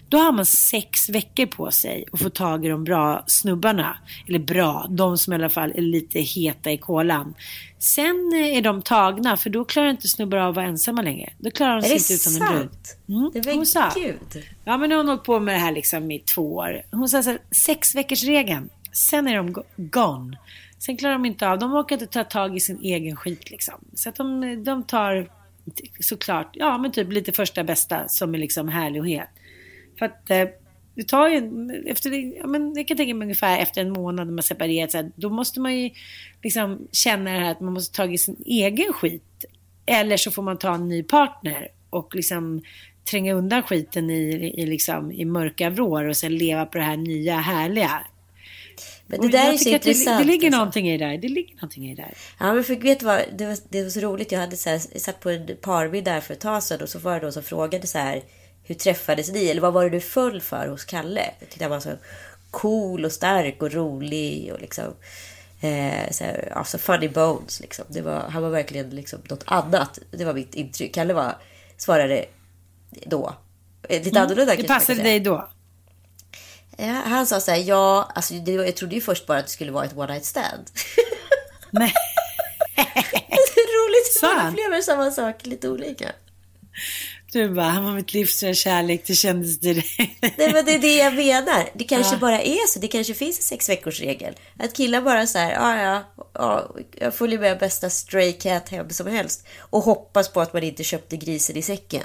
[0.09, 3.97] Då har man sex veckor på sig att få tag i de bra snubbarna.
[4.29, 7.35] Eller bra, de som i alla fall är lite heta i kolan.
[7.79, 11.33] Sen är de tagna för då klarar inte snubbar av att vara ensamma längre.
[11.39, 12.71] Då klarar de sig inte utan en brud.
[12.71, 12.97] sant?
[13.09, 13.93] Mm, Det var hon sa.
[13.95, 14.45] gud.
[14.65, 16.83] Ja men hon har hållit på med det här liksom i två år.
[16.91, 18.69] Hon sa så här, sex veckors regeln.
[18.93, 20.39] Sen är de go- gone.
[20.79, 23.75] Sen klarar de inte av, de orkar inte ta tag i sin egen skit liksom.
[23.95, 25.29] Så att de, de tar
[26.01, 29.29] såklart, ja men typ lite första bästa som är liksom härlig och het.
[29.99, 30.49] För att eh,
[30.95, 31.37] det tar ju,
[31.87, 34.97] efter, ja, men jag kan tänka mig ungefär efter en månad när man separerat, så
[34.97, 35.91] här, då måste man ju
[36.43, 39.45] liksom känna det här att man måste ta i sin egen skit.
[39.87, 42.63] Eller så får man ta en ny partner och liksom
[43.11, 46.97] tränga undan skiten i, i, liksom, i mörka vrår och sen leva på det här
[46.97, 48.01] nya härliga.
[49.07, 50.19] Men det Och där är så att det, intressant.
[50.19, 50.59] det ligger alltså.
[50.59, 51.19] någonting i det där.
[51.19, 52.15] Det ligger någonting i det där.
[52.41, 54.33] Ja men för vet du vad, det var, det var så roligt.
[54.33, 56.99] Jag hade så här, satt på en parmiddag där för ett tag sedan och så
[56.99, 58.23] var det då som frågade så här.
[58.65, 59.47] Hur träffades ni?
[59.49, 61.31] Eller vad var det du föll för hos Kalle?
[61.41, 61.93] Jag tyckte han var så
[62.51, 64.95] cool och stark och rolig och liksom.
[65.61, 67.85] Eh, så här, alltså funny bones liksom.
[67.89, 69.99] Det var, han var verkligen liksom något annat.
[70.11, 70.95] Det var mitt intryck.
[70.95, 71.37] Kalle var,
[71.77, 72.25] svarade
[73.07, 73.35] då.
[73.89, 74.57] eh, Lite annorlunda Mm.
[74.63, 75.49] Det man kan passade dig då.
[76.77, 79.51] Ja, han sa så här, ja, alltså det, jag trodde ju först bara att det
[79.53, 80.71] skulle vara ett one night stand.
[81.71, 81.93] Nej.
[82.77, 84.53] det är roligt man han?
[84.53, 86.13] upplever samma sak lite olika.
[87.35, 89.03] Du bara, han var mitt livs stora kärlek.
[89.07, 90.19] Det kändes direkt.
[90.37, 91.69] Nej men det är det jag menar.
[91.75, 92.79] Det kanske bara är så.
[92.79, 94.35] Det kanske finns en sex veckors regel.
[94.59, 96.03] Att killar bara så här, ja ja,
[96.35, 99.47] ja, jag följer med bästa stray cat hem som helst.
[99.59, 102.05] Och hoppas på att man inte köpte grisen i säcken.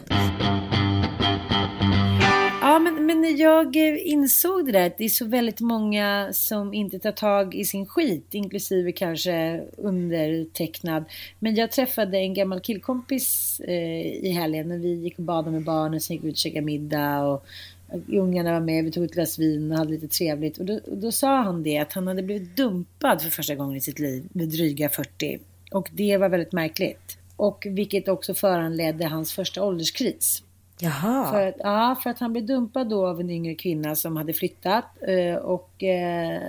[3.19, 7.11] Men, jag eh, insåg det där att det är så väldigt många som inte tar
[7.11, 11.03] tag i sin skit, inklusive kanske undertecknad.
[11.39, 15.63] Men jag träffade en gammal killkompis eh, i helgen när vi gick och badade med
[15.63, 17.45] barnen, sen gick vi ut och käkade middag och
[17.91, 20.57] eh, ungarna var med, vi tog ett glas vin och hade lite trevligt.
[20.57, 23.77] Och då, och då sa han det att han hade blivit dumpad för första gången
[23.77, 25.39] i sitt liv med dryga 40.
[25.71, 27.17] Och det var väldigt märkligt.
[27.35, 30.43] Och vilket också föranledde hans första ålderskris.
[30.81, 31.31] Jaha.
[31.31, 34.33] För att, ja, för att han blev dumpad då av en yngre kvinna som hade
[34.33, 34.85] flyttat.
[35.07, 36.41] Eh, och eh,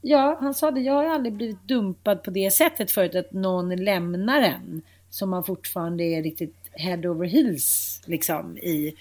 [0.00, 0.80] ja, han sa det.
[0.80, 3.14] Jag har aldrig blivit dumpad på det sättet förut.
[3.14, 4.82] Att någon lämnar en.
[5.10, 8.94] Som man fortfarande är riktigt head over heels liksom i.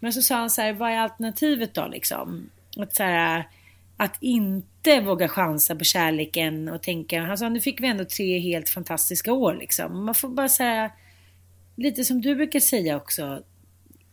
[0.00, 2.50] Men så sa han så här, vad är alternativet då liksom?
[2.76, 3.48] Att så här,
[3.96, 8.38] att inte våga chansa på kärleken och tänka, han sa nu fick vi ändå tre
[8.38, 10.04] helt fantastiska år liksom.
[10.04, 10.90] Man får bara säga,
[11.76, 13.42] lite som du brukar säga också,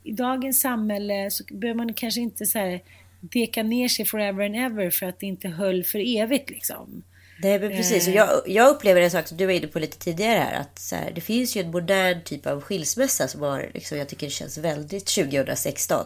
[0.04, 2.82] i dagens samhälle så behöver man kanske inte så här
[3.20, 7.04] deka ner sig forever and ever för att det inte höll för evigt liksom.
[7.42, 8.08] Nej men precis.
[8.08, 8.12] Eh.
[8.12, 10.62] Och jag, jag upplever en sak som du var inne på lite tidigare här.
[10.62, 14.08] Att så här, det finns ju en modern typ av skilsmässa som har, liksom, jag
[14.10, 16.06] tycker det känns väldigt 2016.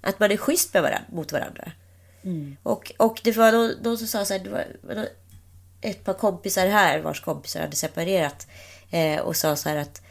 [0.00, 1.72] Att man är schysst med varandra, mot varandra.
[2.62, 5.08] Och, och det var någon, någon som sa så här, det var
[5.80, 8.46] ett par kompisar här vars kompisar hade separerat.
[8.90, 10.02] Eh, och sa så här att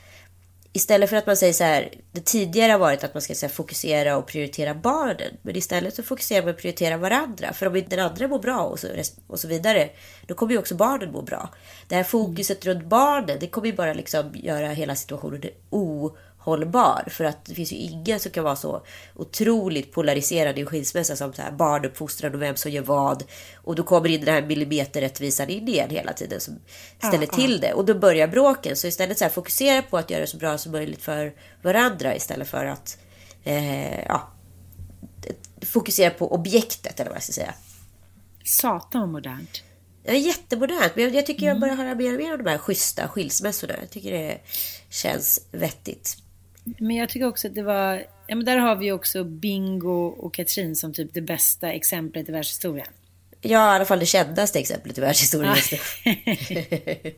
[0.78, 3.50] istället för att man säger så här, det tidigare har varit att man ska här,
[3.50, 5.38] fokusera och prioritera barnen.
[5.42, 7.54] Men istället så fokuserar man och prioriterar varandra.
[7.54, 8.88] För om inte den andra mår bra och så,
[9.28, 9.90] och så vidare,
[10.26, 11.50] då kommer ju också barnen må bra.
[11.88, 15.42] Det här fokuset runt barnen, det kommer ju bara liksom göra hela situationen
[16.47, 17.03] ohållbar.
[17.07, 18.81] För att det finns ju ingen som kan vara så
[19.15, 23.23] otroligt polariserad i en skilsmässa som så här barnuppfostran och vem som gör vad.
[23.55, 26.60] Och då kommer in den här millimeterrättvisan in igen hela tiden som
[26.97, 27.73] ställer till det.
[27.73, 28.75] Och då börjar bråken.
[28.75, 32.15] Så istället så här, fokusera på att göra det så bra som möjligt för varandra
[32.15, 32.97] istället för att
[33.43, 34.27] eh, ja,
[35.62, 37.53] fokusera på objektet eller vad jag ska säga.
[38.45, 39.63] Satan vad modernt.
[40.03, 40.95] Är jättemodernt.
[40.95, 43.73] Men jag, jag tycker jag börjar höra mer och mer om de här schyssta skilsmässorna.
[43.79, 44.38] Jag tycker det
[44.89, 46.17] känns vettigt.
[46.77, 50.34] Men jag tycker också att det var, ja men där har vi också Bingo och
[50.34, 52.88] Katrin som typ det bästa exemplet i världshistorien.
[53.41, 55.56] Ja, i alla fall det kändaste exemplet i världshistorien.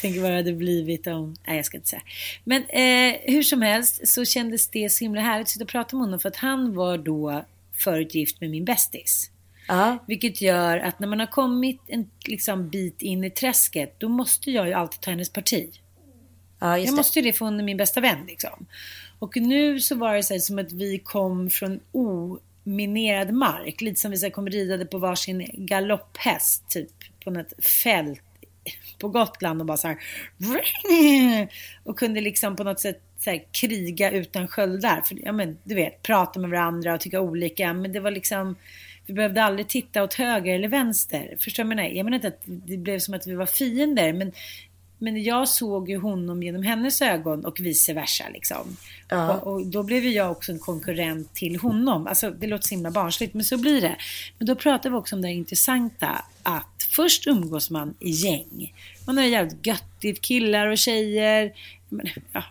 [0.00, 1.36] Tänk vad det hade blivit om...
[1.46, 2.02] Nej, jag ska inte säga.
[2.44, 5.96] Men eh, hur som helst så kändes det så himla härligt att sitta och prata
[5.96, 9.30] med honom för att han var då förut gift med min bästis.
[9.68, 14.08] Ja, Vilket gör att när man har kommit en liksom, bit in i träsket då
[14.08, 15.70] måste jag ju alltid ta hennes parti.
[16.58, 18.66] Ja Jag måste ju det är min bästa vän liksom.
[19.18, 23.80] Och nu så var det så här, som att vi kom från ominerad mark.
[23.80, 26.90] Lite som vi så här, kom ridade på varsin galopphäst typ
[27.24, 28.20] på något fält
[28.98, 29.98] på Gotland och bara så här
[31.84, 35.00] och kunde liksom på något sätt här, kriga utan sköldar.
[35.00, 37.72] För, ja, men, du vet, prata med varandra och tycka olika.
[37.72, 38.56] Men det var liksom,
[39.06, 41.36] vi behövde aldrig titta åt höger eller vänster.
[41.40, 41.96] Förstår du vad jag menar?
[41.96, 44.12] Jag menar inte att det blev som att vi var fiender.
[44.12, 44.32] Men,
[45.04, 48.24] men jag såg ju honom genom hennes ögon och vice versa.
[48.32, 48.76] Liksom.
[49.08, 49.34] Ja.
[49.34, 52.06] Och, och då blev ju jag också en konkurrent till honom.
[52.06, 53.96] Alltså det låter så himla barnsligt men så blir det.
[54.38, 58.74] Men då pratar vi också om det här intressanta att först umgås man i gäng.
[59.06, 61.52] Man har jävligt göttigt, killar och tjejer.
[61.88, 62.42] Men, ja,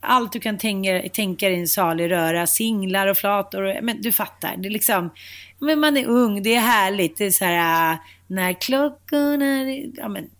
[0.00, 3.62] allt du kan tänka, tänka dig i en salig röra, singlar och flator.
[3.62, 5.10] Och, men du fattar, det är liksom,
[5.58, 7.16] men man är ung, det är härligt.
[7.16, 10.30] Det är så här, äh, när klockorna, ja men,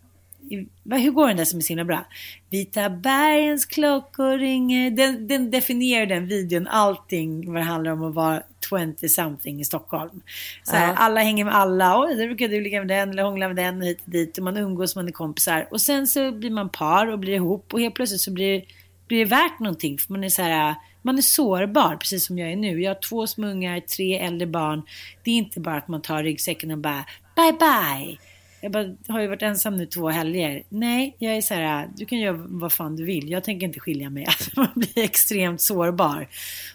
[0.90, 2.06] hur går den där som är så himla bra?
[2.50, 4.90] Vita bergens klockor ringer.
[4.90, 9.64] Den, den definierar den videon allting vad det handlar om att vara 20 something i
[9.64, 10.20] Stockholm.
[10.62, 10.94] Så här, Ja.
[10.96, 12.00] Alla hänger med alla.
[12.00, 14.38] Oj, där brukar du ligga med den eller hångla med den hit och dit.
[14.38, 15.68] Och man umgås, man är kompisar.
[15.70, 17.74] Och sen så blir man par och blir ihop.
[17.74, 18.64] Och helt plötsligt så blir,
[19.06, 19.98] blir det värt någonting.
[19.98, 22.82] För man är så här, man är sårbar, precis som jag är nu.
[22.82, 24.82] Jag har två små ungar, tre äldre barn.
[25.22, 27.04] Det är inte bara att man tar ryggsäcken och bara
[27.36, 28.18] bye bye.
[28.64, 30.62] Jag bara, har ju varit ensam nu två helger.
[30.68, 33.30] Nej, jag är så här, du kan göra vad fan du vill.
[33.30, 34.26] Jag tänker inte skilja mig.
[34.34, 36.28] Alltså, man blir extremt sårbar.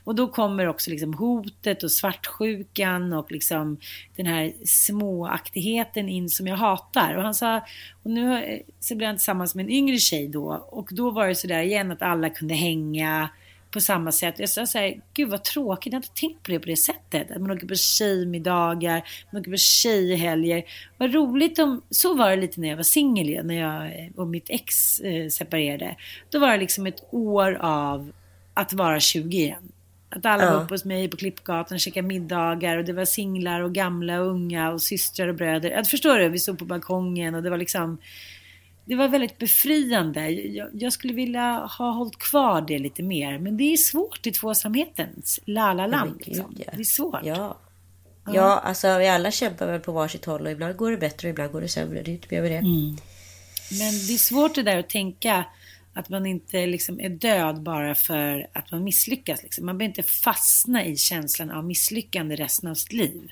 [0.03, 3.77] Och då kommer också liksom hotet och svartsjukan och liksom
[4.15, 7.15] den här småaktigheten in som jag hatar.
[7.15, 7.61] Och han sa,
[8.03, 10.67] och nu så blev han tillsammans med en yngre tjej då.
[10.69, 13.29] Och då var det så där igen att alla kunde hänga
[13.71, 14.39] på samma sätt.
[14.39, 16.75] Jag sa så här, gud vad tråkigt, jag har inte tänkt på det på det
[16.77, 17.31] sättet.
[17.31, 20.63] Att man åker på tjejmiddagar, man åker på tjejhelger.
[20.97, 24.49] Vad roligt om, så var det lite när jag var singel när jag och mitt
[24.49, 25.95] ex eh, separerade.
[26.29, 28.11] Då var det liksom ett år av
[28.53, 29.71] att vara 20 igen.
[30.09, 30.53] Att alla Ja.
[30.53, 34.19] var uppe hos mig på Klippgatan och käkade middagar och det var singlar och gamla
[34.21, 35.69] och unga och systrar och bröder.
[35.71, 36.29] Jag förstår du?
[36.29, 37.97] Vi stod på balkongen och det var liksom
[38.85, 40.29] det var väldigt befriande.
[40.29, 43.39] Jag, jag skulle vilja ha hållit kvar det lite mer.
[43.39, 46.21] Men det är svårt i tvåsamhetens la-la-land.
[46.25, 46.55] Liksom.
[46.57, 46.71] ja.
[46.73, 47.19] Det är svårt.
[47.23, 47.57] Ja.
[48.33, 51.29] Ja, alltså vi alla kämpar väl på varsitt håll och ibland går det bättre och
[51.29, 52.01] ibland går det sämre.
[52.01, 52.55] Det är inte det.
[52.55, 52.97] Mm.
[53.71, 55.45] Men det är svårt det där att tänka
[55.93, 59.43] att man inte liksom är död bara för att man misslyckas.
[59.43, 59.65] Liksom.
[59.65, 63.31] Man behöver inte fastna i känslan av misslyckande resten av sitt liv.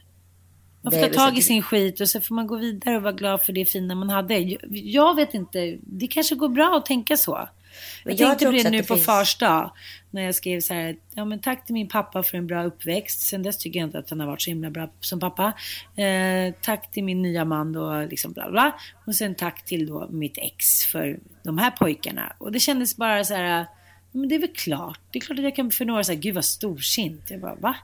[0.92, 3.14] Man får ta tag i sin skit och så får man gå vidare och vara
[3.14, 4.38] glad för det fina man hade.
[4.70, 7.50] Jag, vet inte, det kanske går bra att tänka så.
[8.04, 9.72] Men jag jag tänkte på det nu det på finns- fars dag.
[10.12, 13.22] När jag skrev så här, ja men tack till min pappa för en bra uppväxt.
[13.22, 15.54] Sen dess tycker jag inte att han har varit så himla bra som pappa.
[15.96, 18.80] Eh, tack till min nya man då, liksom bla bla.
[19.06, 22.34] Och sen tack till då mitt ex för de här pojkarna.
[22.38, 23.66] Och det kändes bara så här,
[24.18, 25.00] men det är väl klart.
[25.12, 27.32] Det är klart att jag kan för några säga, gud vad storsint.
[27.32, 27.76] Jag bara, va?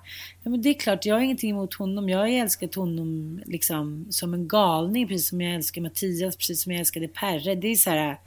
[0.43, 2.09] Ja men det är klart, jag har ingenting emot honom.
[2.09, 6.71] Jag har älskat honom liksom som en galning, precis som jag älskar Mattias, precis som
[6.71, 7.55] jag älskade Perre.
[7.55, 8.19] Det är så här,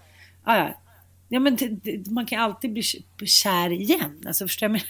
[0.45, 0.81] ja, ja.
[1.29, 2.83] Ja, men det, det, man kan alltid bli
[3.27, 4.23] kär igen.
[4.27, 4.73] Alltså, förstår jag?
[4.73, 4.81] Men,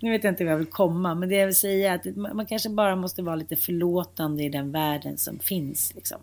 [0.00, 2.16] nu vet jag inte hur jag vill komma, men det jag vill säga är att
[2.16, 5.92] man, man kanske bara måste vara lite förlåtande i den världen som finns.
[5.94, 6.20] Liksom.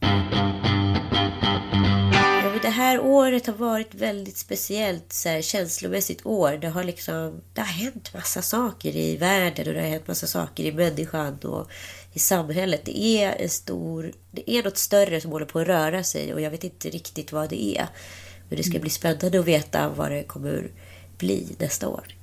[2.62, 6.58] Det här året har varit väldigt speciellt så här, känslomässigt år.
[6.62, 10.28] Det har liksom, det har hänt massa saker i världen och det har hänt massa
[10.28, 11.72] saker i människan och
[12.14, 12.82] i samhället.
[12.86, 16.42] Det är en stor, det är något större som håller på att röra sig och
[16.42, 17.88] jag vet inte riktigt vad det är.
[18.50, 20.72] Men det ska bli spännande att veta vad det kommer
[21.18, 22.16] bli nästa år.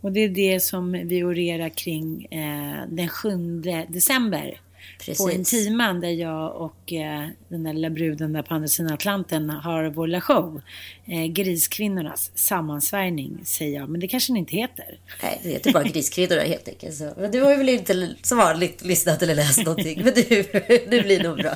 [0.00, 4.60] Och det är det som vi orerar kring eh, den 7 december.
[4.98, 5.18] Precis.
[5.18, 9.50] På Intiman där jag och eh, den där lilla bruden där på andra sidan Atlanten
[9.50, 10.60] har vår lilla show.
[11.06, 14.98] Eh, Griskvinnornas sammansvärjning säger jag, men det kanske den inte heter.
[15.22, 16.94] Nej, det heter bara Griskvinnorna helt enkelt.
[16.96, 17.12] Så.
[17.16, 20.02] Men du har väl inte som vanligt lyssnat eller läst någonting.
[20.04, 20.22] Men du,
[20.90, 21.54] det blir nog bra.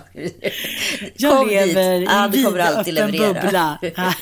[1.17, 2.03] Jag Kom lever dit.
[2.03, 3.43] i Ja, du kommer vid öppen leverera.
[3.43, 3.79] bubbla.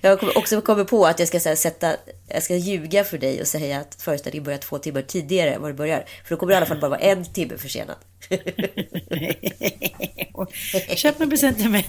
[0.00, 1.96] Jag kommer också kommit på att jag ska här, sätta,
[2.32, 5.70] jag ska ljuga för dig och säga att föreställningen börjar två timmar tidigare än vad
[5.70, 6.04] det börjar.
[6.24, 7.96] För då kommer det i alla fall bara vara en timme försenad.
[10.96, 11.86] Köp en present till mig.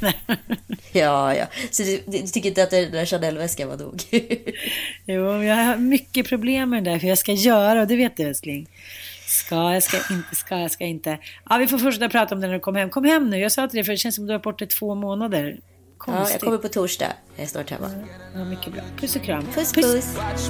[0.91, 1.45] Ja, ja.
[1.71, 4.03] Så du, du tycker inte att den där Chanel-väskan var nog?
[5.05, 8.17] Jo, jag har mycket problem med det där, för jag ska göra, och det vet
[8.17, 8.69] du älskling.
[9.25, 11.17] Ska jag, ska inte, ska jag, ska inte.
[11.49, 12.89] Ja, vi får fortsätta prata om det när du kommer hem.
[12.89, 14.65] Kom hem nu, jag sa till dig, för det känns som du har varit borta
[14.65, 15.59] två månader.
[16.07, 16.33] Ja, Konstigt.
[16.33, 17.13] jag kommer på torsdag.
[17.35, 17.91] Jag är snart hemma.
[18.35, 18.81] Ja, mycket bra.
[18.99, 19.45] Puss och kram.
[19.53, 20.15] Puss, puss.
[20.17, 20.49] Watch